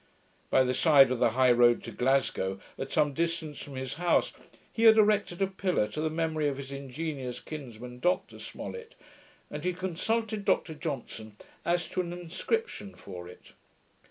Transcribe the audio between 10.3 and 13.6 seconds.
Dr Johnson as to an inscription for it.